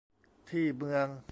[0.49, 1.07] ที่เมือง